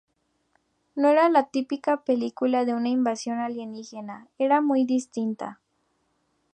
[0.95, 5.59] No era la típica película de una invasión alienígena, era muy distinta.